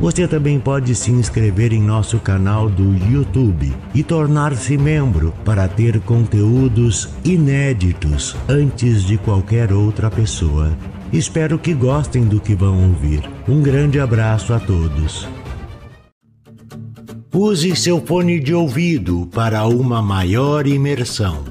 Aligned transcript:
Você 0.00 0.26
também 0.26 0.58
pode 0.58 0.94
se 0.94 1.10
inscrever 1.10 1.72
em 1.72 1.80
nosso 1.80 2.18
canal 2.18 2.68
do 2.68 2.94
YouTube 3.10 3.72
e 3.94 4.02
tornar-se 4.02 4.76
membro 4.76 5.32
para 5.44 5.68
ter 5.68 6.00
conteúdos 6.00 7.08
inéditos 7.24 8.36
antes 8.48 9.04
de 9.04 9.16
qualquer 9.16 9.72
outra 9.72 10.10
pessoa. 10.10 10.76
Espero 11.12 11.58
que 11.58 11.72
gostem 11.72 12.24
do 12.24 12.40
que 12.40 12.54
vão 12.54 12.88
ouvir. 12.88 13.22
Um 13.48 13.62
grande 13.62 14.00
abraço 14.00 14.52
a 14.52 14.58
todos. 14.58 15.28
Use 17.32 17.74
seu 17.76 18.04
fone 18.04 18.40
de 18.40 18.52
ouvido 18.52 19.28
para 19.32 19.64
uma 19.66 20.02
maior 20.02 20.66
imersão. 20.66 21.44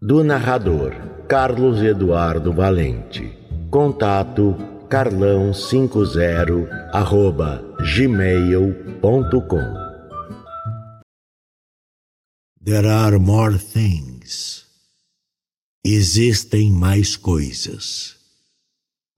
Do 0.00 0.24
narrador 0.24 0.94
Carlos 1.28 1.82
Eduardo 1.82 2.52
Valente. 2.52 3.38
Contato 3.70 4.56
carlão50 4.88 6.66
arroba 6.90 7.62
gmail.com 7.82 9.74
There 12.64 12.88
are 12.88 13.18
more 13.18 13.58
things. 13.58 14.64
Existem 15.84 16.70
mais 16.70 17.14
coisas. 17.14 18.16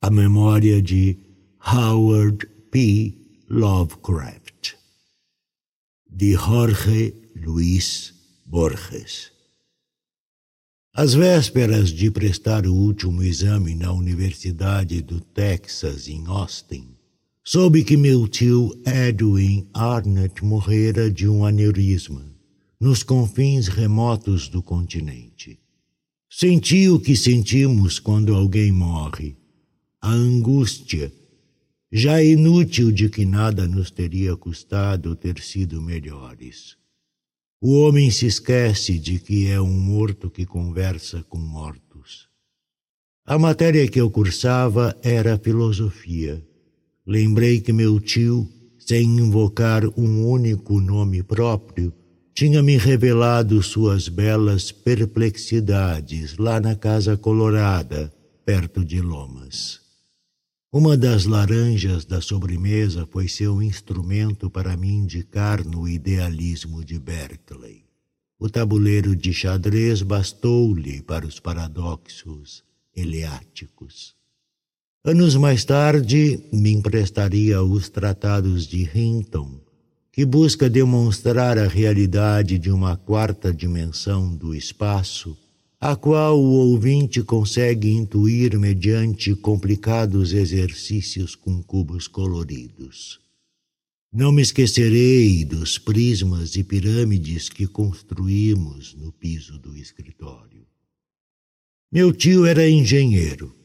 A 0.02 0.10
memória 0.10 0.82
de 0.82 1.16
Howard 1.60 2.44
P. 2.72 3.44
Lovecraft. 3.48 4.74
De 6.10 6.34
Jorge 6.34 7.14
Luis 7.36 8.12
Borges. 8.44 9.30
Às 10.92 11.14
vésperas 11.14 11.90
de 11.90 12.10
prestar 12.10 12.66
o 12.66 12.74
último 12.74 13.22
exame 13.22 13.76
na 13.76 13.92
Universidade 13.92 15.00
do 15.00 15.20
Texas, 15.20 16.08
em 16.08 16.26
Austin, 16.26 16.88
soube 17.44 17.84
que 17.84 17.96
meu 17.96 18.26
tio 18.26 18.72
Edwin 18.84 19.68
Arnett 19.72 20.44
morrera 20.44 21.08
de 21.08 21.28
um 21.28 21.44
aneurisma 21.44 22.24
nos 22.80 23.04
confins 23.04 23.68
remotos 23.68 24.48
do 24.48 24.60
continente. 24.60 25.60
Senti 26.28 26.88
o 26.88 26.98
que 26.98 27.16
sentimos 27.16 28.00
quando 28.00 28.34
alguém 28.34 28.72
morre, 28.72 29.36
a 30.02 30.10
angústia, 30.10 31.12
já 31.92 32.20
inútil 32.20 32.90
de 32.90 33.08
que 33.08 33.24
nada 33.24 33.64
nos 33.68 33.92
teria 33.92 34.36
custado 34.36 35.14
ter 35.14 35.40
sido 35.40 35.80
melhores. 35.80 36.79
O 37.62 37.78
homem 37.82 38.10
se 38.10 38.24
esquece 38.24 38.98
de 38.98 39.18
que 39.18 39.50
é 39.50 39.60
um 39.60 39.78
morto 39.78 40.30
que 40.30 40.46
conversa 40.46 41.22
com 41.28 41.36
mortos. 41.36 42.26
A 43.26 43.38
matéria 43.38 43.86
que 43.86 44.00
eu 44.00 44.10
cursava 44.10 44.96
era 45.02 45.38
filosofia. 45.38 46.42
Lembrei 47.06 47.60
que 47.60 47.70
meu 47.70 48.00
tio, 48.00 48.48
sem 48.78 49.02
invocar 49.02 49.84
um 49.94 50.26
único 50.26 50.80
nome 50.80 51.22
próprio, 51.22 51.92
tinha 52.32 52.62
me 52.62 52.78
revelado 52.78 53.62
suas 53.62 54.08
belas 54.08 54.72
perplexidades 54.72 56.38
lá 56.38 56.58
na 56.60 56.74
Casa 56.74 57.14
Colorada, 57.14 58.10
perto 58.42 58.82
de 58.82 59.02
Lomas. 59.02 59.79
Uma 60.72 60.96
das 60.96 61.24
laranjas 61.24 62.04
da 62.04 62.20
sobremesa 62.20 63.04
foi 63.10 63.26
seu 63.26 63.60
instrumento 63.60 64.48
para 64.48 64.76
me 64.76 64.88
indicar 64.88 65.66
no 65.66 65.88
idealismo 65.88 66.84
de 66.84 66.96
Berkeley. 66.96 67.82
O 68.38 68.48
tabuleiro 68.48 69.16
de 69.16 69.32
xadrez 69.32 70.00
bastou-lhe 70.00 71.02
para 71.02 71.26
os 71.26 71.40
paradoxos 71.40 72.62
eleáticos. 72.94 74.14
Anos 75.04 75.34
mais 75.34 75.64
tarde, 75.64 76.40
me 76.52 76.70
emprestaria 76.70 77.60
os 77.60 77.88
tratados 77.88 78.64
de 78.64 78.88
Hinton, 78.96 79.60
que 80.12 80.24
busca 80.24 80.70
demonstrar 80.70 81.58
a 81.58 81.66
realidade 81.66 82.60
de 82.60 82.70
uma 82.70 82.96
quarta 82.96 83.52
dimensão 83.52 84.36
do 84.36 84.54
espaço 84.54 85.36
a 85.80 85.96
qual 85.96 86.38
o 86.38 86.50
ouvinte 86.50 87.22
consegue 87.22 87.88
intuir 87.88 88.58
mediante 88.58 89.34
complicados 89.34 90.34
exercícios 90.34 91.34
com 91.34 91.62
cubos 91.62 92.06
coloridos. 92.06 93.18
Não 94.12 94.30
me 94.30 94.42
esquecerei 94.42 95.42
dos 95.42 95.78
prismas 95.78 96.54
e 96.54 96.62
pirâmides 96.62 97.48
que 97.48 97.66
construímos 97.66 98.94
no 98.94 99.10
piso 99.10 99.58
do 99.58 99.74
escritório. 99.74 100.66
Meu 101.90 102.12
tio 102.12 102.44
era 102.44 102.68
engenheiro. 102.68 103.56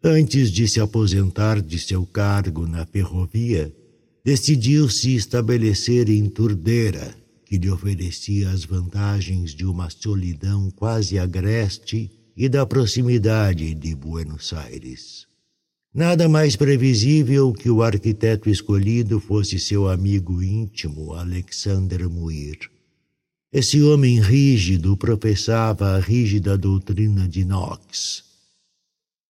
Antes 0.00 0.52
de 0.52 0.68
se 0.68 0.78
aposentar 0.78 1.60
de 1.60 1.78
seu 1.80 2.06
cargo 2.06 2.68
na 2.68 2.86
ferrovia, 2.86 3.74
decidiu 4.22 4.88
se 4.88 5.16
estabelecer 5.16 6.08
em 6.08 6.28
Turdeira, 6.28 7.16
que 7.54 7.58
lhe 7.58 7.70
oferecia 7.70 8.50
as 8.50 8.64
vantagens 8.64 9.54
de 9.54 9.64
uma 9.64 9.88
solidão 9.88 10.72
quase 10.72 11.20
agreste 11.20 12.10
e 12.36 12.48
da 12.48 12.66
proximidade 12.66 13.72
de 13.74 13.94
Buenos 13.94 14.52
Aires. 14.52 15.24
Nada 15.94 16.28
mais 16.28 16.56
previsível 16.56 17.52
que 17.52 17.70
o 17.70 17.80
arquiteto 17.80 18.50
escolhido 18.50 19.20
fosse 19.20 19.60
seu 19.60 19.88
amigo 19.88 20.42
íntimo, 20.42 21.12
Alexander 21.12 22.10
Muir. 22.10 22.58
Esse 23.52 23.80
homem 23.80 24.20
rígido 24.20 24.96
professava 24.96 25.90
a 25.90 26.00
rígida 26.00 26.58
doutrina 26.58 27.28
de 27.28 27.44
Knox. 27.44 28.24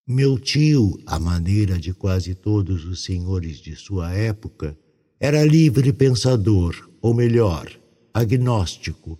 Meu 0.08 0.38
tio, 0.38 0.98
à 1.04 1.18
maneira 1.18 1.78
de 1.78 1.92
quase 1.92 2.34
todos 2.34 2.86
os 2.86 3.04
senhores 3.04 3.58
de 3.58 3.76
sua 3.76 4.14
época, 4.14 4.74
era 5.20 5.44
livre 5.44 5.92
pensador, 5.92 6.88
ou 7.02 7.12
melhor, 7.12 7.83
agnóstico, 8.14 9.18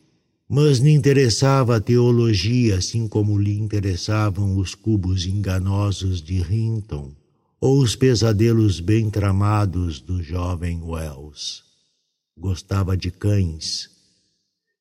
mas 0.48 0.78
lhe 0.78 0.92
interessava 0.92 1.76
a 1.76 1.80
teologia 1.80 2.76
assim 2.76 3.08
como 3.08 3.36
lhe 3.36 3.58
interessavam 3.58 4.56
os 4.56 4.72
cubos 4.76 5.26
enganosos 5.26 6.22
de 6.22 6.36
Hinton 6.36 7.12
ou 7.60 7.80
os 7.80 7.96
pesadelos 7.96 8.78
bem 8.78 9.10
tramados 9.10 10.00
do 10.00 10.22
jovem 10.22 10.80
Wells. 10.80 11.64
Gostava 12.38 12.96
de 12.96 13.10
cães. 13.10 13.90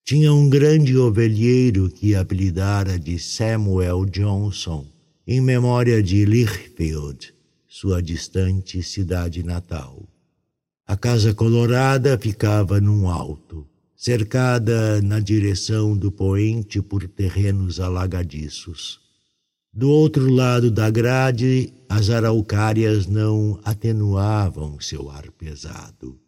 Tinha 0.05 0.31
um 0.31 0.47
grande 0.47 0.95
ovelheiro 0.95 1.89
que 1.89 2.13
apelidara 2.13 2.99
de 2.99 3.17
Samuel 3.17 4.05
Johnson, 4.05 4.85
em 5.25 5.41
memória 5.41 6.03
de 6.03 6.23
Lichfield, 6.25 7.33
sua 7.67 7.99
distante 7.99 8.83
cidade 8.83 9.41
natal. 9.41 10.07
A 10.85 10.95
Casa 10.95 11.33
Colorada 11.33 12.15
ficava 12.19 12.79
num 12.81 13.09
alto 13.09 13.65
cercada 14.03 15.01
na 15.01 15.17
direção 15.21 15.95
do 15.95 16.11
poente 16.11 16.81
por 16.81 17.07
terrenos 17.07 17.79
alagadiços. 17.79 18.99
Do 19.71 19.89
outro 19.89 20.29
lado 20.29 20.69
da 20.69 20.89
grade, 20.89 21.73
as 21.87 22.09
araucárias 22.09 23.07
não 23.07 23.57
atenuavam 23.63 24.77
seu 24.81 25.09
ar 25.09 25.31
pesado. 25.31 26.19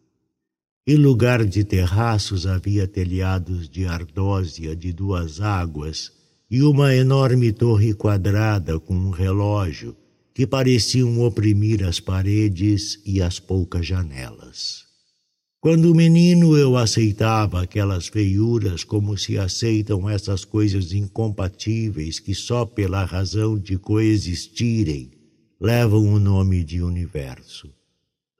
Em 0.86 0.96
lugar 0.96 1.44
de 1.44 1.64
terraços 1.64 2.46
havia 2.46 2.88
telhados 2.88 3.68
de 3.68 3.84
ardósia 3.84 4.74
de 4.74 4.90
duas 4.90 5.42
águas 5.42 6.10
e 6.50 6.62
uma 6.62 6.94
enorme 6.94 7.52
torre 7.52 7.92
quadrada 7.92 8.80
com 8.80 8.94
um 8.94 9.10
relógio 9.10 9.94
que 10.32 10.46
pareciam 10.46 11.20
oprimir 11.20 11.84
as 11.84 12.00
paredes 12.00 13.02
e 13.04 13.20
as 13.20 13.38
poucas 13.38 13.86
janelas. 13.86 14.85
Quando 15.60 15.94
menino 15.94 16.56
eu 16.56 16.76
aceitava 16.76 17.62
aquelas 17.62 18.06
feiuras 18.06 18.84
como 18.84 19.16
se 19.16 19.36
aceitam 19.38 20.08
essas 20.08 20.44
coisas 20.44 20.92
incompatíveis 20.92 22.20
que 22.20 22.34
só 22.34 22.64
pela 22.64 23.04
razão 23.04 23.58
de 23.58 23.76
coexistirem 23.78 25.10
levam 25.60 26.12
o 26.12 26.20
nome 26.20 26.62
de 26.62 26.82
universo. 26.82 27.72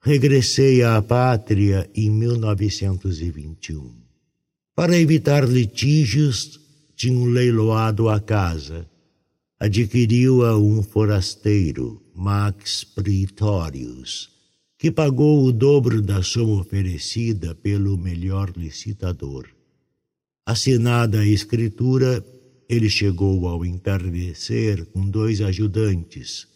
Regressei 0.00 0.82
à 0.82 1.00
pátria 1.02 1.90
em 1.94 2.10
1921. 2.10 3.92
Para 4.74 4.96
evitar 4.96 5.48
litígios, 5.48 6.60
tinha 6.94 7.26
leiloado 7.26 8.08
a 8.08 8.20
casa. 8.20 8.88
Adquiriu-a 9.58 10.56
um 10.56 10.82
forasteiro, 10.82 12.02
Max 12.14 12.84
Pretorius, 12.84 14.35
que 14.78 14.90
pagou 14.90 15.44
o 15.44 15.52
dobro 15.52 16.02
da 16.02 16.22
soma 16.22 16.60
oferecida 16.60 17.54
pelo 17.54 17.96
melhor 17.96 18.52
licitador, 18.56 19.56
Assinada 20.48 21.22
a 21.22 21.26
escritura, 21.26 22.24
ele 22.68 22.88
chegou 22.88 23.48
ao 23.48 23.64
entardecer 23.64 24.86
com 24.86 25.10
dois 25.10 25.40
ajudantes 25.40 26.46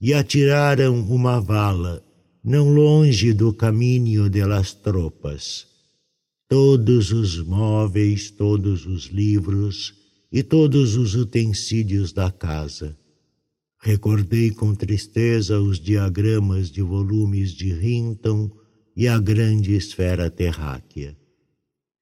e 0.00 0.14
atiraram 0.14 1.00
uma 1.00 1.40
vala 1.40 2.04
não 2.44 2.72
longe 2.72 3.32
do 3.32 3.52
caminho 3.52 4.30
de 4.30 4.44
las 4.44 4.72
tropas. 4.72 5.66
Todos 6.48 7.10
os 7.10 7.44
móveis, 7.44 8.30
todos 8.30 8.86
os 8.86 9.06
livros 9.06 9.92
e 10.30 10.44
todos 10.44 10.94
os 10.94 11.16
utensílios 11.16 12.12
da 12.12 12.30
casa. 12.30 12.96
Recordei 13.84 14.52
com 14.52 14.76
tristeza 14.76 15.58
os 15.58 15.80
diagramas 15.80 16.70
de 16.70 16.80
volumes 16.80 17.50
de 17.50 17.72
Hinton 17.72 18.48
e 18.94 19.08
a 19.08 19.18
grande 19.18 19.74
esfera 19.74 20.30
terráquea. 20.30 21.16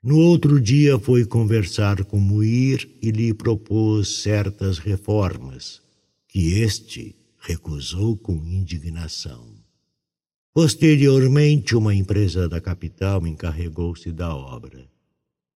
No 0.02 0.18
outro 0.18 0.60
dia 0.60 0.98
foi 0.98 1.24
conversar 1.24 2.04
com 2.04 2.20
Muir 2.20 2.86
e 3.00 3.10
lhe 3.10 3.32
propôs 3.32 4.20
certas 4.20 4.76
reformas, 4.76 5.80
que 6.28 6.60
este 6.60 7.16
recusou 7.38 8.14
com 8.14 8.34
indignação. 8.44 9.54
Posteriormente, 10.52 11.74
uma 11.74 11.94
empresa 11.94 12.46
da 12.46 12.60
capital 12.60 13.26
encarregou-se 13.26 14.12
da 14.12 14.36
obra. 14.36 14.86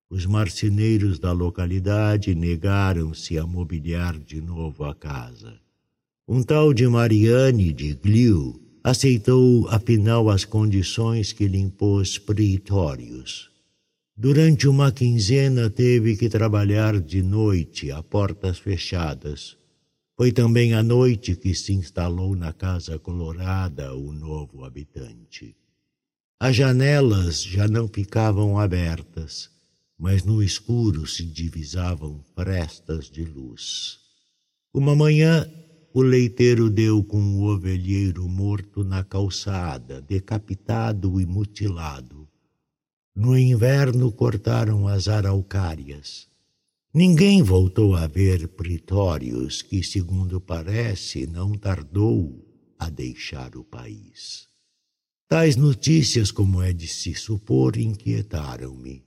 Os 0.08 0.24
marceneiros 0.24 1.18
da 1.18 1.32
localidade 1.32 2.34
negaram-se 2.34 3.36
a 3.36 3.46
mobiliar 3.46 4.18
de 4.18 4.40
novo 4.40 4.84
a 4.84 4.94
casa. 4.94 5.63
Um 6.26 6.42
tal 6.42 6.72
de 6.72 6.88
Mariane 6.88 7.70
de 7.70 7.92
Gliu 7.92 8.58
aceitou 8.82 9.68
afinal 9.68 10.30
as 10.30 10.42
condições 10.46 11.34
que 11.34 11.46
lhe 11.46 11.58
impôs 11.58 12.16
Pretórios. 12.16 13.50
Durante 14.16 14.66
uma 14.66 14.90
quinzena 14.90 15.68
teve 15.68 16.16
que 16.16 16.30
trabalhar 16.30 16.98
de 16.98 17.22
noite 17.22 17.90
a 17.90 18.02
portas 18.02 18.58
fechadas. 18.58 19.58
Foi 20.16 20.32
também 20.32 20.72
à 20.72 20.82
noite 20.82 21.36
que 21.36 21.54
se 21.54 21.74
instalou 21.74 22.34
na 22.34 22.54
Casa 22.54 22.98
Colorada 22.98 23.94
o 23.94 24.10
novo 24.10 24.64
habitante. 24.64 25.54
As 26.40 26.56
janelas 26.56 27.42
já 27.42 27.68
não 27.68 27.86
ficavam 27.86 28.58
abertas, 28.58 29.50
mas 29.98 30.24
no 30.24 30.42
escuro 30.42 31.06
se 31.06 31.24
divisavam 31.24 32.24
frestas 32.34 33.10
de 33.10 33.26
luz. 33.26 33.98
Uma 34.72 34.96
manhã, 34.96 35.46
o 35.94 36.02
leiteiro 36.02 36.68
deu 36.68 37.02
com 37.02 37.38
o 37.38 37.44
ovelheiro 37.44 38.28
morto 38.28 38.84
na 38.84 39.02
calçada, 39.02 40.02
decapitado 40.02 41.18
e 41.18 41.24
mutilado 41.24 42.24
no 43.14 43.38
inverno 43.38 44.10
cortaram 44.10 44.88
as 44.88 45.06
araucárias. 45.06 46.26
Ninguém 46.92 47.42
voltou 47.42 47.94
a 47.94 48.08
ver 48.08 48.48
Pretórios, 48.48 49.62
que, 49.62 49.84
segundo 49.84 50.40
parece, 50.40 51.24
não 51.24 51.52
tardou 51.52 52.44
a 52.76 52.90
deixar 52.90 53.56
o 53.56 53.62
país. 53.62 54.48
Tais 55.28 55.54
notícias, 55.54 56.32
como 56.32 56.60
é 56.60 56.72
de 56.72 56.88
se 56.88 57.14
supor, 57.14 57.76
inquietaram-me. 57.76 59.04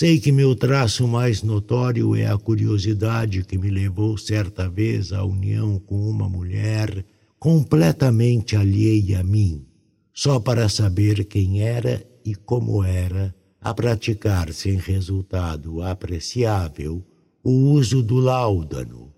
Sei 0.00 0.20
que 0.20 0.30
meu 0.30 0.54
traço 0.54 1.08
mais 1.08 1.42
notório 1.42 2.14
é 2.14 2.24
a 2.24 2.38
curiosidade 2.38 3.42
que 3.42 3.58
me 3.58 3.68
levou 3.68 4.16
certa 4.16 4.70
vez 4.70 5.12
à 5.12 5.24
união 5.24 5.76
com 5.80 6.08
uma 6.08 6.28
mulher 6.28 7.04
completamente 7.36 8.54
alheia 8.54 9.18
a 9.18 9.22
mim, 9.24 9.66
só 10.14 10.38
para 10.38 10.68
saber 10.68 11.24
quem 11.24 11.62
era 11.62 12.00
e 12.24 12.36
como 12.36 12.84
era 12.84 13.34
a 13.60 13.74
praticar 13.74 14.52
sem 14.52 14.76
resultado 14.76 15.82
apreciável 15.82 17.04
o 17.42 17.50
uso 17.50 18.00
do 18.00 18.20
láudano, 18.20 19.12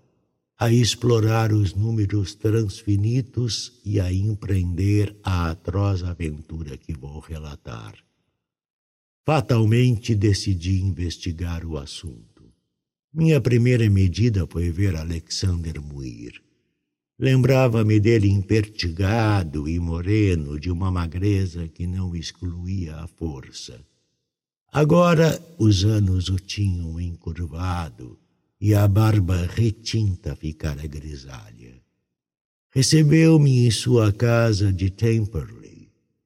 a 0.57 0.71
explorar 0.71 1.53
os 1.53 1.75
números 1.75 2.33
transfinitos 2.33 3.79
e 3.85 3.99
a 3.99 4.11
empreender 4.11 5.15
a 5.23 5.51
atroz 5.51 6.01
aventura 6.01 6.75
que 6.75 6.91
vou 6.91 7.19
relatar. 7.19 7.93
Fatalmente 9.25 10.15
decidi 10.15 10.81
investigar 10.81 11.65
o 11.65 11.77
assunto. 11.77 12.51
Minha 13.13 13.39
primeira 13.39 13.89
medida 13.89 14.47
foi 14.47 14.71
ver 14.71 14.95
Alexander 14.95 15.79
Muir. 15.81 16.41
Lembrava-me 17.19 17.99
dele 17.99 18.27
impertigado 18.29 19.69
e 19.69 19.79
moreno, 19.79 20.59
de 20.59 20.71
uma 20.71 20.89
magreza 20.89 21.67
que 21.67 21.85
não 21.85 22.15
excluía 22.15 22.95
a 22.95 23.07
força. 23.07 23.79
Agora 24.73 25.39
os 25.59 25.85
anos 25.85 26.29
o 26.29 26.37
tinham 26.37 26.99
encurvado 26.99 28.17
e 28.59 28.73
a 28.73 28.87
barba 28.87 29.45
retinta 29.45 30.35
ficara 30.35 30.87
grisalha. 30.87 31.79
Recebeu-me 32.73 33.67
em 33.67 33.71
sua 33.71 34.13
casa 34.13 34.71
de 34.71 34.89
Temperley, 34.89 35.70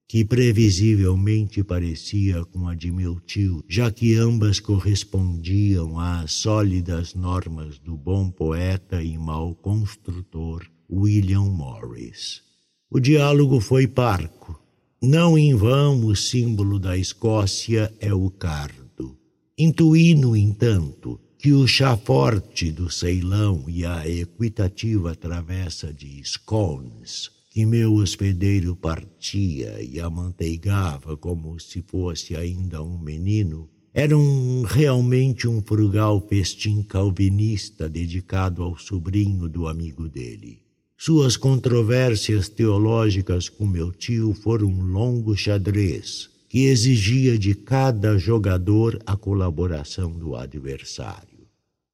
que 0.08 0.24
previsivelmente 0.24 1.64
parecia 1.64 2.46
com 2.46 2.68
a 2.68 2.76
de 2.76 2.92
meu 2.92 3.20
tio, 3.20 3.64
já 3.68 3.90
que 3.90 4.16
ambas 4.16 4.60
correspondiam 4.60 6.00
às 6.00 6.32
sólidas 6.32 7.16
normas 7.16 7.80
do 7.80 7.98
bom 7.98 8.30
poeta 8.30 9.02
e 9.02 9.18
mau 9.18 9.56
construtor 9.56 10.64
William 10.90 11.46
Morris. 11.46 12.44
O 12.90 13.00
diálogo 13.00 13.60
foi 13.60 13.88
parco. 13.88 14.60
Não 15.02 15.38
em 15.38 15.56
vão 15.56 16.06
o 16.06 16.16
símbolo 16.16 16.80
da 16.80 16.96
Escócia 16.96 17.92
é 18.00 18.14
o 18.14 18.30
cardo. 18.30 19.18
Intuí, 19.58 20.14
no 20.14 20.36
entanto, 20.36 21.20
que 21.38 21.52
o 21.52 21.68
chá 21.68 21.98
forte 21.98 22.72
do 22.72 22.92
Ceilão 22.92 23.66
e 23.68 23.86
a 23.86 24.08
equitativa 24.08 25.16
travessa 25.16 25.92
de 25.92 26.24
scones 26.24 27.36
que 27.56 27.66
meu 27.66 27.94
hospedeiro 27.94 28.76
partia 28.76 29.82
e 29.82 29.98
amanteigava 29.98 31.16
como 31.16 31.58
se 31.58 31.82
fosse 31.88 32.36
ainda 32.36 32.84
um 32.84 32.98
menino, 32.98 33.70
eram 33.94 34.64
realmente 34.64 35.48
um 35.48 35.62
frugal 35.62 36.20
festim 36.28 36.84
calvinista 36.84 37.88
dedicado 37.88 38.62
ao 38.62 38.78
sobrinho 38.78 39.48
do 39.48 39.70
amigo 39.70 40.10
dele. 40.10 40.64
Suas 40.98 41.38
controvérsias 41.38 42.50
teológicas 42.50 43.48
com 43.48 43.66
meu 43.66 43.90
tio 43.90 44.34
foram 44.34 44.68
um 44.68 44.86
longo 44.88 45.34
xadrez 45.34 46.30
que 46.50 46.66
exigia 46.66 47.40
de 47.40 47.56
cada 47.56 48.18
jogador 48.18 49.02
a 49.06 49.16
colaboração 49.16 50.12
do 50.12 50.36
adversário. 50.36 51.48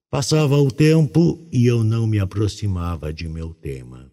Passava 0.10 0.58
o 0.58 0.72
tempo 0.72 1.48
e 1.51 1.68
eu 1.68 1.84
não 1.84 2.08
me 2.08 2.18
aproximava 2.18 3.13
de 3.13 3.30
meu 3.30 3.53
tema. 3.53 4.11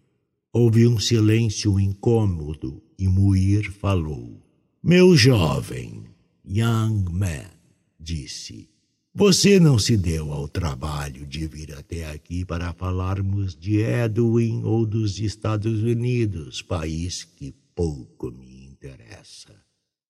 Houve 0.51 0.87
um 0.87 0.99
silêncio 0.99 1.79
incômodo 1.79 2.81
e 2.97 3.07
Muir 3.07 3.71
falou. 3.71 4.41
Meu 4.81 5.15
jovem, 5.15 6.05
young 6.43 7.05
man, 7.11 7.51
disse, 7.99 8.67
você 9.13 9.59
não 9.59 9.77
se 9.77 9.95
deu 9.95 10.31
ao 10.31 10.47
trabalho 10.47 11.27
de 11.27 11.45
vir 11.45 11.75
até 11.75 12.09
aqui 12.09 12.43
para 12.43 12.73
falarmos 12.73 13.55
de 13.55 13.77
Edwin 13.81 14.63
ou 14.63 14.87
dos 14.87 15.19
Estados 15.19 15.83
Unidos, 15.83 16.63
país 16.63 17.23
que 17.23 17.53
pouco 17.75 18.31
me 18.31 18.65
interessa. 18.65 19.53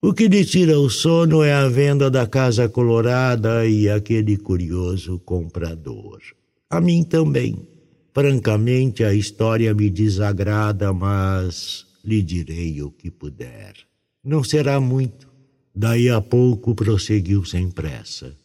O 0.02 0.14
que 0.14 0.30
lhe 0.30 0.46
tira 0.46 0.80
o 0.80 0.90
sono 0.90 1.44
é 1.44 1.52
a 1.52 1.68
venda 1.68 2.10
da 2.10 2.26
Casa 2.26 2.70
Colorada 2.70 3.68
e 3.68 3.90
aquele 3.90 4.38
curioso 4.38 5.20
comprador. 5.20 6.22
A 6.70 6.80
mim 6.80 7.04
também. 7.04 7.68
Francamente, 8.14 9.04
a 9.04 9.14
história 9.14 9.74
me 9.74 9.90
desagrada, 9.90 10.92
mas 10.92 11.86
lhe 12.04 12.22
direi 12.22 12.82
o 12.82 12.92
que 12.92 13.12
puder. 13.12 13.74
Não 14.24 14.44
será 14.44 14.80
muito. 14.80 15.28
Daí 15.76 16.10
a 16.10 16.20
pouco 16.20 16.74
prosseguiu 16.76 17.46
sem 17.46 17.70
pressa. 17.70 18.36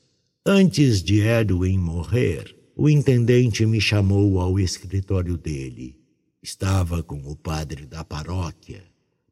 Antes 0.46 1.02
de 1.02 1.20
Edwin 1.20 1.78
morrer, 1.78 2.54
o 2.76 2.88
intendente 2.88 3.64
me 3.64 3.80
chamou 3.80 4.38
ao 4.38 4.60
escritório 4.60 5.38
dele. 5.38 5.96
Estava 6.42 7.02
com 7.02 7.22
o 7.26 7.34
padre 7.34 7.86
da 7.86 8.04
paróquia. 8.04 8.82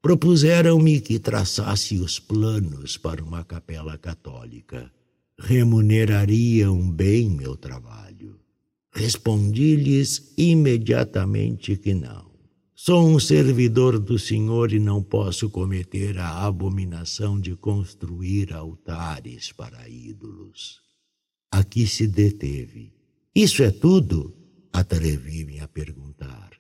Propuseram-me 0.01 1.01
que 1.01 1.19
traçasse 1.19 1.99
os 1.99 2.19
planos 2.19 2.97
para 2.97 3.23
uma 3.23 3.45
capela 3.45 3.99
católica. 3.99 4.91
Remunerariam 5.39 6.91
bem 6.91 7.29
meu 7.29 7.57
trabalho. 7.57 8.41
Respondi-lhes 8.93 10.33
imediatamente 10.37 11.77
que 11.77 11.95
não. 11.95 12.31
Sou 12.75 13.07
um 13.07 13.19
servidor 13.19 13.99
do 13.99 14.19
Senhor 14.19 14.73
e 14.73 14.79
não 14.79 15.03
posso 15.03 15.49
cometer 15.49 16.19
a 16.19 16.45
abominação 16.45 17.41
de 17.41 17.57
construir 17.57 18.53
altares 18.53 19.53
para 19.53 19.89
ídolos 19.89 20.83
aqui 21.53 21.87
se 21.87 22.07
deteve. 22.09 22.95
Isso 23.35 23.63
é 23.63 23.71
tudo? 23.71 24.35
Atrevi-me 24.73 25.61
a 25.61 25.69
perguntar. 25.69 26.51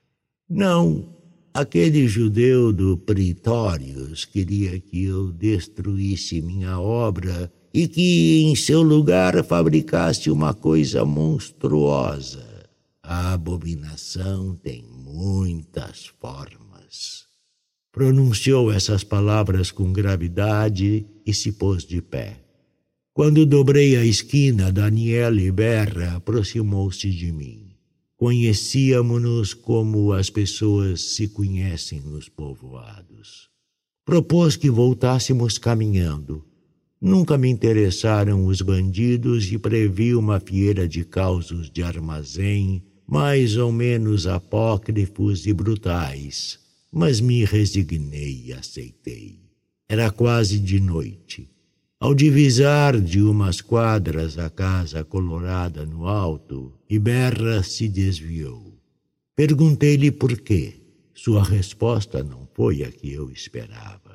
Não, 0.46 1.16
aquele 1.54 2.06
judeu 2.06 2.72
do 2.74 2.98
Pretórios 2.98 4.26
queria 4.26 4.78
que 4.78 5.04
eu 5.04 5.32
destruísse 5.32 6.42
minha 6.42 6.78
obra 6.78 7.50
e 7.73 7.88
que 7.88 8.43
em 8.43 8.55
seu 8.55 8.83
lugar 8.83 9.43
fabricaste 9.45 10.31
uma 10.31 10.52
coisa 10.52 11.05
monstruosa. 11.05 12.47
A 13.02 13.33
abominação 13.33 14.55
tem 14.57 14.85
muitas 14.85 16.07
formas. 16.21 17.25
Pronunciou 17.91 18.73
essas 18.73 19.05
palavras 19.05 19.71
com 19.71 19.93
gravidade 19.93 21.07
e 21.26 21.35
se 21.35 21.52
pôs 21.52 21.85
de 21.85 22.00
pé. 22.00 22.43
Quando 23.14 23.45
dobrei 23.45 23.97
a 23.97 24.05
esquina, 24.05 24.73
Daniela 24.73 25.52
Berra 25.52 26.17
aproximou-se 26.17 27.11
de 27.11 27.31
mim. 27.31 27.69
Conhecíamos-nos 28.17 29.52
como 29.52 30.12
as 30.12 30.31
pessoas 30.31 31.02
se 31.17 31.29
conhecem 31.29 32.00
nos 32.00 32.29
povoados. 32.29 33.50
Propôs 34.05 34.57
que 34.57 34.71
voltássemos 34.71 35.59
caminhando. 35.59 36.45
Nunca 37.04 37.37
me 37.37 37.49
interessaram 37.49 38.47
os 38.47 38.62
bandidos 38.62 39.50
e 39.50 39.59
previ 39.59 40.14
uma 40.14 40.38
fieira 40.38 40.87
de 40.87 41.04
causos 41.04 41.68
de 41.68 41.82
armazém, 41.82 42.80
mais 43.04 43.56
ou 43.56 43.73
menos 43.73 44.25
apócrifos 44.25 45.44
e 45.44 45.52
brutais, 45.52 46.61
mas 46.92 47.21
me 47.21 47.44
resignei 47.44 48.44
e 48.47 48.52
aceitei. 48.52 49.40
Era 49.88 50.12
quase 50.12 50.61
de 50.61 50.78
noite. 50.78 51.50
Ao 51.99 52.14
divisar 52.14 53.00
de 53.00 53.21
umas 53.21 53.61
quadras 53.61 54.38
a 54.38 54.49
casa 54.49 55.02
colorada 55.02 55.85
no 55.85 56.06
alto, 56.06 56.73
Iberra 56.88 57.64
se 57.64 57.88
desviou. 57.88 58.78
Perguntei-lhe 59.35 60.12
por 60.12 60.40
quê. 60.40 60.75
Sua 61.12 61.42
resposta 61.42 62.23
não 62.23 62.49
foi 62.54 62.85
a 62.85 62.92
que 62.92 63.12
eu 63.12 63.28
esperava. 63.28 64.12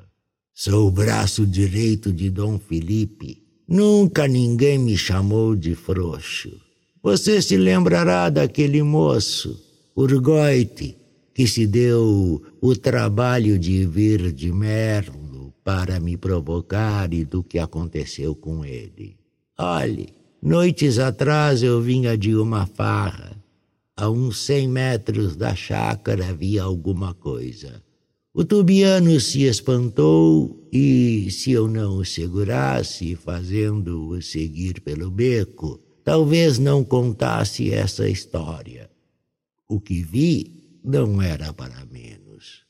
Sou 0.60 0.88
o 0.88 0.90
braço 0.90 1.46
direito 1.46 2.12
de 2.12 2.30
Dom 2.30 2.58
Felipe. 2.58 3.40
Nunca 3.68 4.26
ninguém 4.26 4.76
me 4.76 4.98
chamou 4.98 5.54
de 5.54 5.76
frouxo. 5.76 6.50
Você 7.00 7.40
se 7.40 7.56
lembrará 7.56 8.28
daquele 8.28 8.82
moço, 8.82 9.56
Urgoite, 9.94 10.96
que 11.32 11.46
se 11.46 11.64
deu 11.64 12.42
o 12.60 12.74
trabalho 12.74 13.56
de 13.56 13.86
vir 13.86 14.32
de 14.32 14.50
Merlo 14.50 15.54
para 15.62 16.00
me 16.00 16.16
provocar 16.16 17.14
e 17.14 17.24
do 17.24 17.40
que 17.40 17.60
aconteceu 17.60 18.34
com 18.34 18.64
ele. 18.64 19.16
Olhe, 19.56 20.08
noites 20.42 20.98
atrás 20.98 21.62
eu 21.62 21.80
vinha 21.80 22.18
de 22.18 22.34
uma 22.34 22.66
farra. 22.66 23.30
A 23.96 24.10
uns 24.10 24.38
cem 24.38 24.66
metros 24.66 25.36
da 25.36 25.54
chácara 25.54 26.30
havia 26.30 26.64
alguma 26.64 27.14
coisa. 27.14 27.80
O 28.38 28.44
tubiano 28.44 29.18
se 29.18 29.42
espantou 29.42 30.64
e, 30.72 31.28
se 31.28 31.50
eu 31.50 31.66
não 31.66 31.96
o 31.96 32.04
segurasse, 32.04 33.16
fazendo-o 33.16 34.22
seguir 34.22 34.80
pelo 34.80 35.10
beco, 35.10 35.80
talvez 36.04 36.56
não 36.56 36.84
contasse 36.84 37.72
essa 37.72 38.08
história. 38.08 38.88
O 39.68 39.80
que 39.80 40.04
vi 40.04 40.78
não 40.84 41.20
era 41.20 41.52
para 41.52 41.84
menos. 41.86 42.62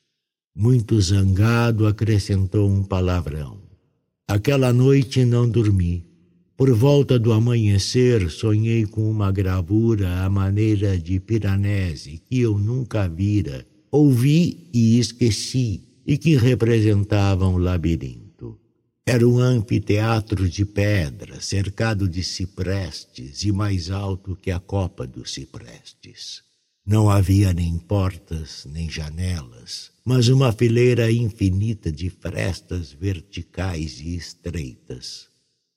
Muito 0.56 0.98
zangado, 1.02 1.86
acrescentou 1.86 2.66
um 2.66 2.82
palavrão. 2.82 3.60
Aquela 4.26 4.72
noite 4.72 5.22
não 5.22 5.46
dormi. 5.46 6.02
Por 6.56 6.72
volta 6.72 7.18
do 7.18 7.30
amanhecer, 7.30 8.30
sonhei 8.30 8.86
com 8.86 9.10
uma 9.10 9.30
gravura 9.30 10.24
à 10.24 10.30
maneira 10.30 10.98
de 10.98 11.20
Piranesi 11.20 12.22
que 12.24 12.40
eu 12.40 12.56
nunca 12.56 13.06
vira. 13.06 13.67
Ouvi 13.90 14.68
e 14.72 14.98
esqueci, 14.98 15.82
e 16.06 16.16
que 16.18 16.36
representava 16.36 17.46
um 17.48 17.56
labirinto. 17.56 18.58
Era 19.06 19.26
um 19.26 19.38
anfiteatro 19.38 20.48
de 20.48 20.66
pedra, 20.66 21.40
cercado 21.40 22.08
de 22.08 22.22
ciprestes 22.22 23.42
e 23.44 23.52
mais 23.52 23.90
alto 23.90 24.36
que 24.36 24.50
a 24.50 24.60
copa 24.60 25.06
dos 25.06 25.32
ciprestes. 25.32 26.42
Não 26.86 27.08
havia 27.08 27.52
nem 27.52 27.78
portas, 27.78 28.66
nem 28.70 28.88
janelas, 28.88 29.90
mas 30.04 30.28
uma 30.28 30.52
fileira 30.52 31.12
infinita 31.12 31.92
de 31.92 32.08
frestas 32.08 32.92
verticais 32.92 34.00
e 34.00 34.16
estreitas. 34.16 35.28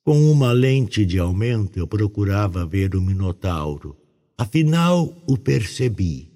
Com 0.03 0.31
uma 0.31 0.51
lente 0.51 1.05
de 1.05 1.19
aumento 1.19 1.77
eu 1.77 1.85
procurava 1.85 2.65
ver 2.65 2.95
o 2.95 3.01
Minotauro. 3.01 3.95
Afinal, 4.37 5.13
o 5.27 5.37
percebi. 5.37 6.30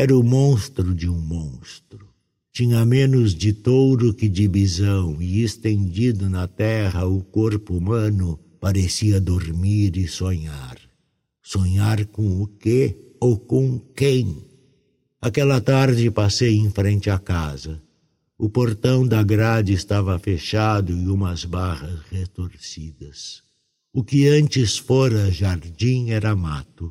Era 0.00 0.16
o 0.16 0.22
monstro 0.22 0.94
de 0.94 1.10
um 1.10 1.20
monstro. 1.20 2.08
Tinha 2.50 2.86
menos 2.86 3.34
de 3.34 3.52
touro 3.52 4.14
que 4.14 4.30
de 4.30 4.48
bisão 4.48 5.20
e 5.20 5.42
estendido 5.42 6.30
na 6.30 6.48
terra 6.48 7.04
o 7.04 7.22
corpo 7.22 7.76
humano 7.76 8.40
parecia 8.58 9.20
dormir 9.20 9.98
e 9.98 10.08
sonhar. 10.08 10.78
Sonhar 11.42 12.06
com 12.06 12.40
o 12.40 12.46
quê? 12.46 12.96
ou 13.20 13.38
com 13.38 13.78
quem. 13.94 14.42
Aquela 15.20 15.60
tarde 15.60 16.10
passei 16.10 16.56
em 16.56 16.70
frente 16.70 17.10
à 17.10 17.18
casa. 17.18 17.82
O 18.38 18.48
portão 18.48 19.06
da 19.06 19.22
grade 19.22 19.74
estava 19.74 20.18
fechado 20.18 20.96
e 20.96 21.08
umas 21.08 21.44
barras 21.44 22.00
retorcidas. 22.10 23.42
O 23.92 24.02
que 24.02 24.26
antes 24.28 24.78
fora 24.78 25.30
jardim 25.30 26.08
era 26.08 26.34
mato. 26.34 26.90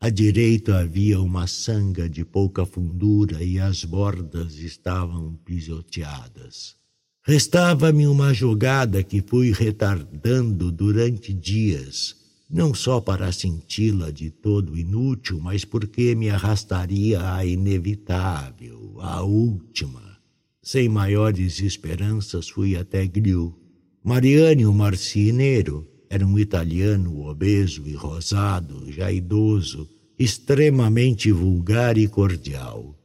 À 0.00 0.08
direita 0.08 0.78
havia 0.78 1.20
uma 1.20 1.46
sanga 1.46 2.08
de 2.08 2.24
pouca 2.24 2.64
fundura 2.64 3.42
e 3.42 3.58
as 3.58 3.84
bordas 3.84 4.54
estavam 4.54 5.34
pisoteadas. 5.44 6.74
Restava-me 7.22 8.06
uma 8.06 8.32
jogada 8.32 9.02
que 9.02 9.22
fui 9.22 9.52
retardando 9.52 10.72
durante 10.72 11.34
dias 11.34 12.20
não 12.50 12.74
só 12.74 13.00
para 13.00 13.30
senti-la 13.30 14.10
de 14.10 14.28
todo 14.28 14.76
inútil, 14.76 15.38
mas 15.38 15.64
porque 15.64 16.16
me 16.16 16.28
arrastaria 16.30 17.32
à 17.32 17.46
inevitável, 17.46 18.96
à 18.98 19.22
última. 19.22 20.18
Sem 20.60 20.88
maiores 20.88 21.60
esperanças, 21.60 22.48
fui 22.48 22.76
até 22.76 23.06
Griu. 23.06 23.56
Mariani, 24.02 24.66
o 24.66 24.72
marceneiro, 24.72 25.86
era 26.10 26.26
um 26.26 26.36
italiano 26.36 27.24
obeso 27.28 27.86
e 27.86 27.94
rosado, 27.94 28.90
já 28.90 29.12
idoso, 29.12 29.88
extremamente 30.18 31.30
vulgar 31.30 31.96
e 31.96 32.08
cordial. 32.08 32.96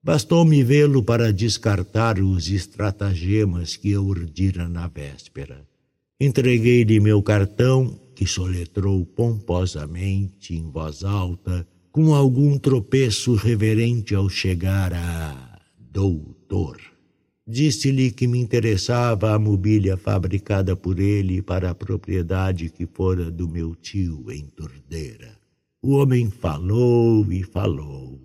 Bastou-me 0.00 0.62
vê-lo 0.62 1.02
para 1.02 1.32
descartar 1.32 2.20
os 2.20 2.48
estratagemas 2.48 3.74
que 3.74 3.90
eu 3.90 4.04
urdira 4.04 4.68
na 4.68 4.86
véspera. 4.86 5.66
Entreguei-lhe 6.20 7.00
meu 7.00 7.20
cartão 7.20 7.98
que 8.14 8.26
soletrou 8.26 9.04
pomposamente 9.04 10.54
em 10.54 10.70
voz 10.70 11.02
alta, 11.02 11.66
com 11.90 12.14
algum 12.14 12.56
tropeço 12.58 13.34
reverente 13.34 14.14
ao 14.14 14.28
chegar 14.28 14.92
a 14.94 15.58
doutor. 15.78 16.91
Disse-lhe 17.54 18.10
que 18.10 18.26
me 18.26 18.38
interessava 18.38 19.34
a 19.34 19.38
mobília 19.38 19.94
fabricada 19.94 20.74
por 20.74 20.98
ele 20.98 21.42
para 21.42 21.68
a 21.68 21.74
propriedade 21.74 22.70
que 22.70 22.86
fora 22.86 23.30
do 23.30 23.46
meu 23.46 23.74
tio 23.74 24.32
em 24.32 24.46
Tordeira. 24.46 25.36
O 25.82 25.90
homem 25.90 26.30
falou 26.30 27.30
e 27.30 27.42
falou. 27.42 28.18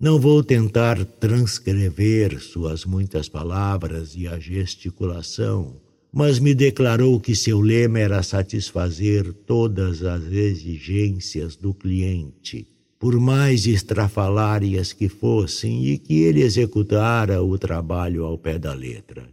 Não 0.00 0.18
vou 0.18 0.42
tentar 0.42 1.04
transcrever 1.04 2.40
suas 2.40 2.86
muitas 2.86 3.28
palavras 3.28 4.16
e 4.16 4.26
a 4.26 4.38
gesticulação, 4.38 5.76
mas 6.10 6.38
me 6.38 6.54
declarou 6.54 7.20
que 7.20 7.36
seu 7.36 7.60
lema 7.60 7.98
era 7.98 8.22
satisfazer 8.22 9.34
todas 9.46 10.02
as 10.02 10.24
exigências 10.32 11.56
do 11.56 11.74
cliente, 11.74 12.66
por 13.02 13.18
mais 13.18 13.66
estrafalárias 13.66 14.92
que 14.92 15.08
fossem, 15.08 15.86
e 15.86 15.98
que 15.98 16.22
ele 16.22 16.40
executara 16.40 17.42
o 17.42 17.58
trabalho 17.58 18.24
ao 18.24 18.38
pé 18.38 18.60
da 18.60 18.72
letra. 18.72 19.28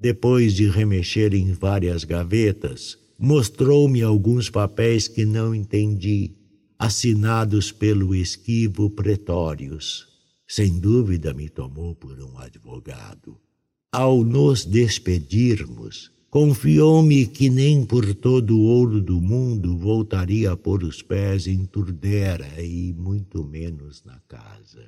Depois 0.00 0.54
de 0.54 0.66
remexer 0.66 1.34
em 1.34 1.52
várias 1.52 2.04
gavetas, 2.04 2.96
mostrou-me 3.18 4.00
alguns 4.00 4.48
papéis 4.48 5.08
que 5.08 5.26
não 5.26 5.54
entendi, 5.54 6.30
assinados 6.78 7.70
pelo 7.70 8.14
esquivo 8.14 8.88
Pretórios. 8.88 10.08
Sem 10.48 10.80
dúvida 10.80 11.34
me 11.34 11.50
tomou 11.50 11.94
por 11.94 12.18
um 12.18 12.38
advogado. 12.38 13.36
Ao 13.92 14.24
nos 14.24 14.64
despedirmos, 14.64 16.10
confiou-me 16.32 17.26
que 17.26 17.50
nem 17.50 17.84
por 17.84 18.14
todo 18.14 18.56
o 18.56 18.62
ouro 18.62 19.02
do 19.02 19.20
mundo 19.20 19.76
voltaria 19.76 20.52
a 20.52 20.56
pôr 20.56 20.82
os 20.82 21.02
pés 21.02 21.46
em 21.46 21.66
Turdera 21.66 22.48
e 22.58 22.94
muito 22.94 23.44
menos 23.44 24.02
na 24.02 24.18
casa. 24.26 24.82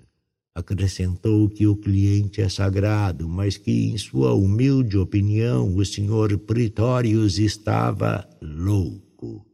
Acrescentou 0.54 1.50
que 1.50 1.66
o 1.66 1.76
cliente 1.76 2.40
é 2.40 2.48
sagrado, 2.48 3.28
mas 3.28 3.58
que, 3.58 3.90
em 3.90 3.98
sua 3.98 4.32
humilde 4.32 4.96
opinião, 4.96 5.76
o 5.76 5.84
senhor 5.84 6.38
Pretórios 6.38 7.38
estava 7.38 8.26
louco. 8.40 9.46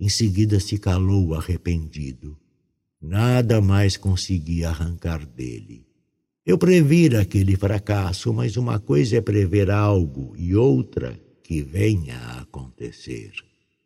Em 0.00 0.08
seguida 0.08 0.58
se 0.58 0.78
calou 0.78 1.34
arrependido. 1.34 2.38
Nada 2.98 3.60
mais 3.60 3.98
conseguia 3.98 4.70
arrancar 4.70 5.26
dele. 5.26 5.86
Eu 6.46 6.56
previra 6.56 7.20
aquele 7.20 7.54
fracasso, 7.54 8.32
mas 8.32 8.56
uma 8.56 8.78
coisa 8.78 9.18
é 9.18 9.20
prever 9.20 9.70
algo 9.70 10.34
e 10.38 10.56
outra 10.56 11.22
que 11.44 11.62
venha 11.62 12.16
a 12.16 12.40
acontecer. 12.40 13.30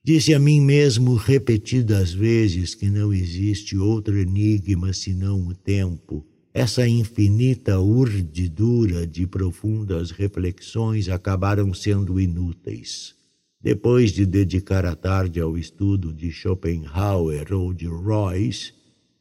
Disse 0.02 0.32
a 0.32 0.38
mim 0.38 0.60
mesmo 0.60 1.16
repetidas 1.16 2.12
vezes 2.12 2.74
que 2.74 2.88
não 2.88 3.12
existe 3.12 3.76
outro 3.76 4.16
enigma 4.16 4.92
senão 4.92 5.46
o 5.46 5.54
tempo. 5.54 6.24
Essa 6.54 6.88
infinita 6.88 7.78
urdidura 7.80 9.06
de 9.06 9.26
profundas 9.26 10.12
reflexões 10.12 11.08
acabaram 11.08 11.74
sendo 11.74 12.18
inúteis. 12.18 13.14
Depois 13.60 14.12
de 14.12 14.24
dedicar 14.24 14.86
a 14.86 14.94
tarde 14.94 15.40
ao 15.40 15.58
estudo 15.58 16.12
de 16.12 16.30
Schopenhauer 16.30 17.52
ou 17.52 17.74
de 17.74 17.86
Royce, 17.86 18.72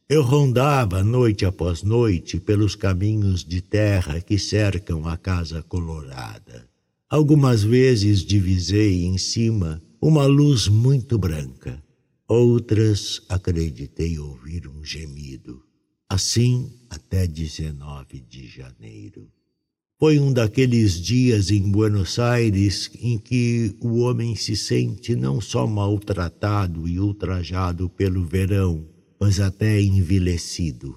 eu 0.08 0.22
rondava 0.22 1.02
noite 1.02 1.44
após 1.44 1.82
noite 1.82 2.38
pelos 2.38 2.76
caminhos 2.76 3.44
de 3.44 3.60
terra 3.60 4.20
que 4.20 4.38
cercam 4.38 5.06
a 5.06 5.16
Casa 5.16 5.62
Colorada. 5.62 6.67
Algumas 7.10 7.62
vezes 7.62 8.20
divisei 8.20 9.06
em 9.06 9.16
cima 9.16 9.82
uma 9.98 10.26
luz 10.26 10.68
muito 10.68 11.16
branca. 11.16 11.82
Outras 12.28 13.22
acreditei 13.30 14.18
ouvir 14.18 14.68
um 14.68 14.84
gemido. 14.84 15.62
Assim 16.06 16.70
até 16.90 17.26
19 17.26 18.20
de 18.20 18.46
janeiro. 18.46 19.26
Foi 19.98 20.18
um 20.18 20.30
daqueles 20.30 21.00
dias 21.00 21.50
em 21.50 21.70
Buenos 21.70 22.18
Aires 22.18 22.90
em 23.00 23.16
que 23.16 23.74
o 23.80 24.00
homem 24.00 24.36
se 24.36 24.54
sente 24.54 25.16
não 25.16 25.40
só 25.40 25.66
maltratado 25.66 26.86
e 26.86 27.00
ultrajado 27.00 27.88
pelo 27.88 28.22
verão, 28.26 28.86
mas 29.18 29.40
até 29.40 29.80
envelhecido. 29.80 30.94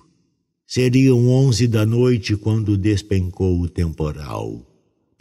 Seriam 0.67 1.29
onze 1.29 1.69
da 1.69 1.85
noite 1.85 2.35
quando 2.35 2.77
despencou 2.77 3.61
o 3.61 3.69
temporal. 3.69 4.70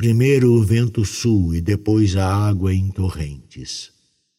Primeiro 0.00 0.54
o 0.54 0.62
vento 0.62 1.04
sul 1.04 1.54
e 1.54 1.60
depois 1.60 2.16
a 2.16 2.24
água 2.26 2.72
em 2.72 2.90
torrentes. 2.90 3.90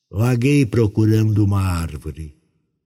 Vaguei 0.10 0.66
procurando 0.66 1.46
uma 1.46 1.62
árvore. 1.62 2.36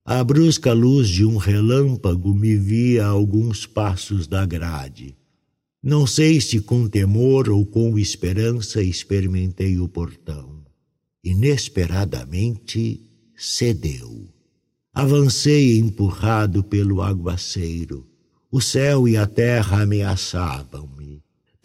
A 0.03 0.21
brusca 0.21 0.73
luz 0.73 1.07
de 1.07 1.23
um 1.23 1.37
relâmpago 1.37 2.35
me 2.35 2.57
via 2.57 3.05
a 3.05 3.07
alguns 3.07 3.65
passos 3.65 4.27
da 4.27 4.45
grade. 4.45 5.15
Não 5.81 6.05
sei 6.05 6.41
se 6.41 6.59
com 6.59 6.85
temor 6.85 7.47
ou 7.47 7.65
com 7.65 7.97
esperança 7.97 8.81
experimentei 8.83 9.79
o 9.79 9.87
portão. 9.87 10.61
Inesperadamente 11.23 12.99
cedeu. 13.37 14.27
Avancei 14.93 15.77
empurrado 15.77 16.61
pelo 16.61 17.01
aguaceiro. 17.01 18.05
O 18.51 18.59
céu 18.59 19.07
e 19.07 19.15
a 19.15 19.25
terra 19.25 19.83
ameaçavam-me. 19.83 21.04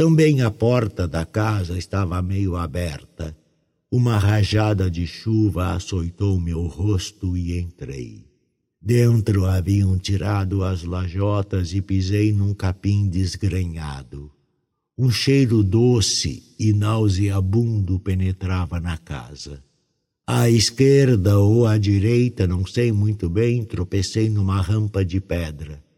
Também 0.00 0.40
a 0.40 0.50
porta 0.50 1.06
da 1.06 1.26
casa 1.26 1.76
estava 1.76 2.22
meio 2.22 2.56
aberta. 2.56 3.36
Uma 3.92 4.16
rajada 4.16 4.90
de 4.90 5.06
chuva 5.06 5.74
açoitou 5.74 6.40
meu 6.40 6.66
rosto 6.66 7.36
e 7.36 7.60
entrei. 7.60 8.24
Dentro 8.80 9.44
haviam 9.44 9.98
tirado 9.98 10.64
as 10.64 10.84
lajotas 10.84 11.74
e 11.74 11.82
pisei 11.82 12.32
num 12.32 12.54
capim 12.54 13.10
desgrenhado. 13.10 14.32
Um 14.96 15.10
cheiro 15.10 15.62
doce 15.62 16.44
e 16.58 16.72
nauseabundo 16.72 18.00
penetrava 18.00 18.80
na 18.80 18.96
casa. 18.96 19.62
À 20.26 20.48
esquerda 20.48 21.38
ou 21.38 21.66
à 21.66 21.76
direita, 21.76 22.46
não 22.46 22.64
sei 22.64 22.90
muito 22.90 23.28
bem, 23.28 23.66
tropecei 23.66 24.30
numa 24.30 24.62
rampa 24.62 25.04
de 25.04 25.20
pedra. 25.20 25.89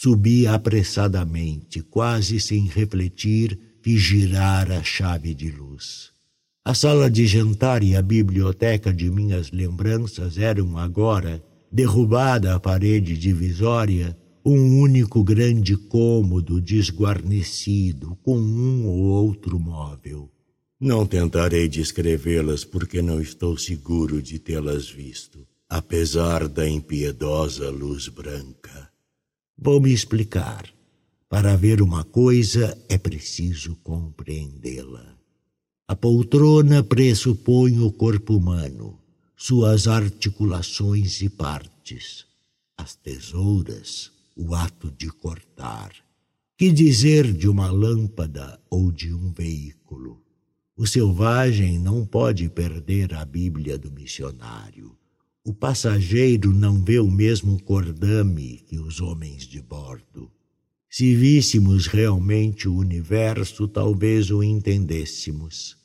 Subi 0.00 0.46
apressadamente, 0.46 1.80
quase 1.80 2.40
sem 2.40 2.66
refletir, 2.66 3.58
fiz 3.80 4.02
girar 4.02 4.70
a 4.72 4.82
chave 4.82 5.32
de 5.34 5.50
luz. 5.50 6.10
A 6.64 6.74
sala 6.74 7.08
de 7.08 7.26
jantar 7.26 7.82
e 7.82 7.94
a 7.94 8.02
biblioteca 8.02 8.92
de 8.92 9.08
minhas 9.08 9.52
lembranças 9.52 10.36
eram 10.36 10.76
agora, 10.76 11.42
derrubada 11.70 12.54
a 12.54 12.60
parede 12.60 13.16
divisória, 13.16 14.18
um 14.44 14.80
único 14.80 15.22
grande 15.22 15.76
cômodo 15.76 16.60
desguarnecido 16.60 18.18
com 18.22 18.36
um 18.36 18.86
ou 18.86 18.98
outro 18.98 19.60
móvel. 19.60 20.28
Não 20.80 21.06
tentarei 21.06 21.68
descrevê-las 21.68 22.64
porque 22.64 23.00
não 23.00 23.20
estou 23.20 23.56
seguro 23.56 24.20
de 24.20 24.40
tê-las 24.40 24.90
visto, 24.90 25.46
apesar 25.68 26.48
da 26.48 26.68
impiedosa 26.68 27.70
luz 27.70 28.08
branca. 28.08 28.92
Vou 29.56 29.80
me 29.80 29.92
explicar. 29.92 30.68
Para 31.28 31.56
ver 31.56 31.80
uma 31.80 32.04
coisa 32.04 32.76
é 32.88 32.98
preciso 32.98 33.76
compreendê-la. 33.76 35.16
A 35.86 35.94
poltrona 35.94 36.82
pressupõe 36.82 37.78
o 37.80 37.92
corpo 37.92 38.36
humano, 38.36 38.98
suas 39.36 39.86
articulações 39.86 41.20
e 41.20 41.28
partes. 41.28 42.26
As 42.76 42.94
tesouras, 42.94 44.10
o 44.36 44.54
ato 44.54 44.90
de 44.90 45.08
cortar. 45.08 45.92
Que 46.56 46.72
dizer 46.72 47.32
de 47.32 47.48
uma 47.48 47.70
lâmpada 47.70 48.60
ou 48.70 48.90
de 48.90 49.12
um 49.12 49.32
veículo? 49.32 50.22
O 50.76 50.86
selvagem 50.86 51.78
não 51.78 52.04
pode 52.04 52.48
perder 52.48 53.14
a 53.14 53.24
Bíblia 53.24 53.78
do 53.78 53.90
missionário. 53.90 54.96
O 55.46 55.52
passageiro 55.52 56.54
não 56.54 56.82
vê 56.82 56.98
o 56.98 57.10
mesmo 57.10 57.62
cordame 57.62 58.62
que 58.66 58.78
os 58.78 58.98
homens 59.02 59.42
de 59.42 59.60
bordo. 59.60 60.30
Se 60.88 61.14
víssemos 61.14 61.86
realmente 61.86 62.66
o 62.66 62.74
universo, 62.74 63.68
talvez 63.68 64.30
o 64.30 64.42
entendêssemos. 64.42 65.76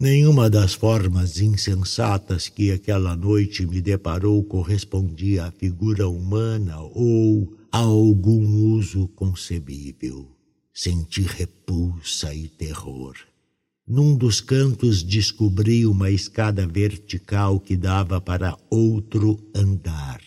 Nenhuma 0.00 0.48
das 0.48 0.72
formas 0.72 1.38
insensatas 1.38 2.48
que 2.48 2.72
aquela 2.72 3.14
noite 3.14 3.66
me 3.66 3.82
deparou 3.82 4.42
correspondia 4.42 5.44
à 5.44 5.50
figura 5.50 6.08
humana 6.08 6.80
ou 6.80 7.58
a 7.70 7.80
algum 7.80 8.72
uso 8.72 9.06
concebível. 9.08 10.34
Senti 10.72 11.20
repulsa 11.20 12.34
e 12.34 12.48
terror. 12.48 13.16
Num 13.88 14.14
dos 14.14 14.42
cantos 14.42 15.02
descobri 15.02 15.86
uma 15.86 16.10
escada 16.10 16.66
vertical 16.66 17.58
que 17.58 17.74
dava 17.74 18.20
para 18.20 18.54
outro 18.68 19.40
andar. 19.54 20.20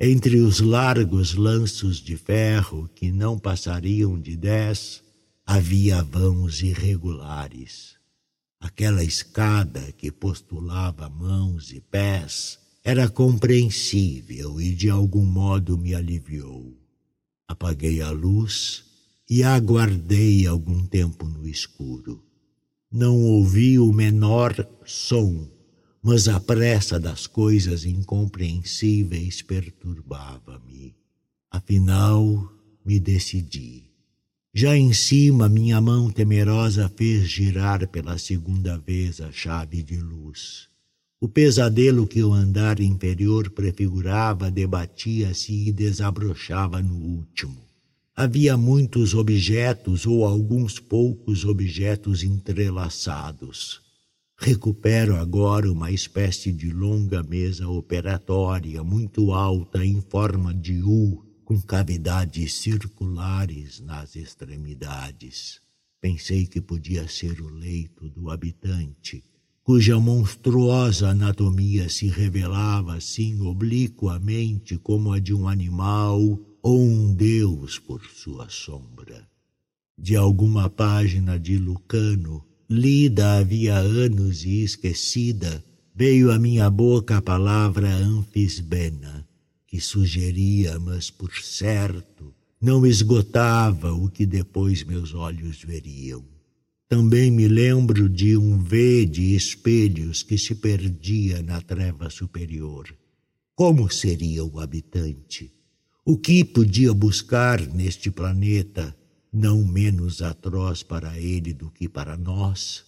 Entre 0.00 0.38
os 0.38 0.60
largos 0.60 1.34
lanços 1.34 1.98
de 1.98 2.16
ferro, 2.16 2.88
que 2.94 3.12
não 3.12 3.38
passariam 3.38 4.18
de 4.18 4.34
dez, 4.34 5.02
havia 5.44 6.02
vãos 6.02 6.62
irregulares. 6.62 7.96
Aquela 8.58 9.04
escada 9.04 9.92
que 9.92 10.10
postulava 10.10 11.10
mãos 11.10 11.72
e 11.72 11.82
pés 11.82 12.58
era 12.82 13.06
compreensível 13.06 14.58
e 14.58 14.74
de 14.74 14.88
algum 14.88 15.26
modo 15.26 15.76
me 15.76 15.94
aliviou. 15.94 16.74
Apaguei 17.46 18.00
a 18.00 18.10
luz 18.10 18.82
e 19.28 19.42
aguardei 19.42 20.46
algum 20.46 20.86
tempo 20.86 21.28
no 21.28 21.46
escuro. 21.46 22.24
Não 22.96 23.20
ouvi 23.20 23.76
o 23.76 23.92
menor 23.92 24.54
som, 24.86 25.48
mas 26.00 26.28
a 26.28 26.38
pressa 26.38 27.00
das 27.00 27.26
coisas 27.26 27.84
incompreensíveis 27.84 29.42
perturbava-me. 29.42 30.94
Afinal, 31.50 32.48
me 32.86 33.00
decidi. 33.00 33.82
Já 34.54 34.76
em 34.76 34.92
cima, 34.92 35.48
minha 35.48 35.80
mão 35.80 36.08
temerosa 36.08 36.88
fez 36.88 37.28
girar 37.28 37.88
pela 37.88 38.16
segunda 38.16 38.78
vez 38.78 39.20
a 39.20 39.32
chave 39.32 39.82
de 39.82 39.96
luz. 39.96 40.68
O 41.20 41.28
pesadelo 41.28 42.06
que 42.06 42.22
o 42.22 42.32
andar 42.32 42.78
inferior 42.78 43.50
prefigurava 43.50 44.52
debatia-se 44.52 45.52
e 45.66 45.72
desabrochava 45.72 46.80
no 46.80 46.94
último. 46.94 47.56
Havia 48.16 48.56
muitos 48.56 49.12
objetos 49.12 50.06
ou 50.06 50.24
alguns 50.24 50.78
poucos 50.78 51.44
objetos 51.44 52.22
entrelaçados. 52.22 53.80
Recupero 54.38 55.16
agora 55.16 55.68
uma 55.68 55.90
espécie 55.90 56.52
de 56.52 56.70
longa 56.72 57.24
mesa 57.24 57.68
operatória 57.68 58.84
muito 58.84 59.32
alta 59.32 59.84
em 59.84 60.00
forma 60.00 60.54
de 60.54 60.80
U, 60.80 61.24
com 61.44 61.60
cavidades 61.60 62.54
circulares 62.54 63.80
nas 63.80 64.14
extremidades. 64.14 65.60
Pensei 66.00 66.46
que 66.46 66.60
podia 66.60 67.08
ser 67.08 67.40
o 67.40 67.48
leito 67.48 68.08
do 68.10 68.30
habitante, 68.30 69.24
cuja 69.64 69.98
monstruosa 69.98 71.08
anatomia 71.08 71.88
se 71.88 72.06
revelava 72.06 72.94
assim 72.94 73.40
obliquamente 73.40 74.78
como 74.78 75.12
a 75.12 75.18
de 75.18 75.34
um 75.34 75.48
animal 75.48 76.53
ou 76.64 76.80
um 76.80 77.12
Deus 77.12 77.78
por 77.78 78.00
sua 78.06 78.48
sombra. 78.48 79.28
De 79.98 80.16
alguma 80.16 80.70
página 80.70 81.38
de 81.38 81.58
Lucano, 81.58 82.42
lida 82.70 83.36
havia 83.36 83.76
anos 83.76 84.46
e 84.46 84.64
esquecida, 84.64 85.62
veio 85.94 86.32
à 86.32 86.38
minha 86.38 86.70
boca 86.70 87.18
a 87.18 87.22
palavra 87.22 87.94
anfisbena, 87.94 89.28
que 89.66 89.78
sugeria, 89.78 90.78
mas 90.78 91.10
por 91.10 91.34
certo, 91.34 92.34
não 92.58 92.86
esgotava 92.86 93.92
o 93.92 94.08
que 94.08 94.24
depois 94.24 94.82
meus 94.84 95.12
olhos 95.12 95.62
veriam. 95.62 96.24
Também 96.88 97.30
me 97.30 97.46
lembro 97.46 98.08
de 98.08 98.38
um 98.38 98.56
V 98.56 99.04
de 99.04 99.34
espelhos 99.36 100.22
que 100.22 100.38
se 100.38 100.54
perdia 100.54 101.42
na 101.42 101.60
treva 101.60 102.08
superior. 102.08 102.88
Como 103.54 103.90
seria 103.90 104.42
o 104.42 104.58
habitante? 104.58 105.52
O 106.06 106.18
que 106.18 106.44
podia 106.44 106.92
buscar 106.92 107.66
neste 107.66 108.10
planeta, 108.10 108.94
não 109.32 109.64
menos 109.64 110.20
atroz 110.20 110.82
para 110.82 111.18
ele 111.18 111.54
do 111.54 111.70
que 111.70 111.88
para 111.88 112.14
nós? 112.14 112.84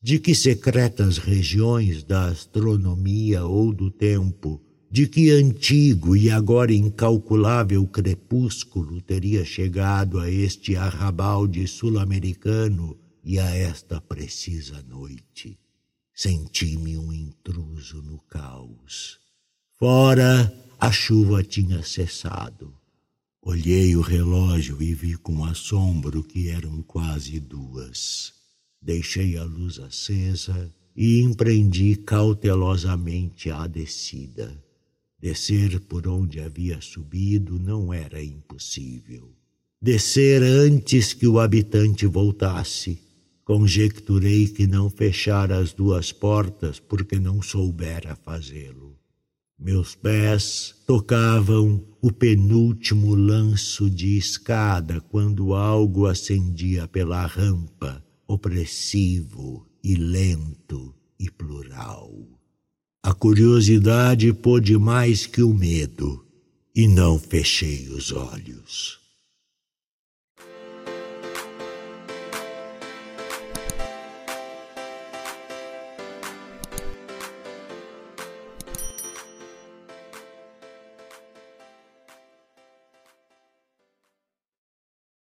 De 0.00 0.18
que 0.18 0.34
secretas 0.34 1.18
regiões 1.18 2.02
da 2.02 2.24
astronomia 2.28 3.44
ou 3.44 3.70
do 3.70 3.90
tempo, 3.90 4.62
de 4.90 5.06
que 5.06 5.30
antigo 5.30 6.16
e 6.16 6.30
agora 6.30 6.72
incalculável 6.72 7.86
crepúsculo 7.86 9.02
teria 9.02 9.44
chegado 9.44 10.18
a 10.18 10.30
este 10.30 10.74
arrabalde 10.74 11.68
sul-americano 11.68 12.96
e 13.22 13.38
a 13.38 13.54
esta 13.54 14.00
precisa 14.00 14.82
noite? 14.88 15.58
Senti-me 16.14 16.96
um 16.96 17.12
intruso 17.12 18.00
no 18.00 18.20
caos. 18.20 19.23
Fora 19.76 20.54
a 20.78 20.92
chuva 20.92 21.42
tinha 21.42 21.82
cessado. 21.82 22.72
Olhei 23.42 23.96
o 23.96 24.00
relógio 24.00 24.80
e 24.80 24.94
vi 24.94 25.16
com 25.16 25.44
assombro 25.44 26.22
que 26.22 26.48
eram 26.48 26.80
quase 26.82 27.40
duas. 27.40 28.32
Deixei 28.80 29.36
a 29.36 29.42
luz 29.42 29.80
acesa 29.80 30.72
e 30.94 31.20
empreendi 31.20 31.96
cautelosamente 31.96 33.50
a 33.50 33.66
descida. 33.66 34.62
Descer 35.18 35.80
por 35.80 36.06
onde 36.06 36.38
havia 36.38 36.80
subido 36.80 37.58
não 37.58 37.92
era 37.92 38.22
impossível. 38.22 39.34
Descer 39.82 40.40
antes 40.40 41.12
que 41.12 41.26
o 41.26 41.40
habitante 41.40 42.06
voltasse. 42.06 43.00
Conjecturei 43.44 44.46
que 44.46 44.68
não 44.68 44.88
fechara 44.88 45.58
as 45.58 45.72
duas 45.72 46.12
portas 46.12 46.78
porque 46.78 47.18
não 47.18 47.42
soubera 47.42 48.14
fazê-lo. 48.14 48.96
Meus 49.58 49.94
pés 49.94 50.74
tocavam 50.86 51.82
o 52.02 52.12
penúltimo 52.12 53.14
lanço 53.14 53.88
de 53.88 54.18
escada 54.18 55.00
quando 55.00 55.54
algo 55.54 56.06
ascendia 56.06 56.86
pela 56.88 57.24
rampa, 57.24 58.04
opressivo 58.26 59.66
e 59.82 59.94
lento 59.94 60.94
e 61.18 61.30
plural. 61.30 62.12
A 63.02 63.14
curiosidade 63.14 64.32
pôde 64.32 64.76
mais 64.76 65.26
que 65.26 65.42
o 65.42 65.54
medo 65.54 66.26
e 66.74 66.88
não 66.88 67.18
fechei 67.18 67.88
os 67.88 68.12
olhos. 68.12 69.03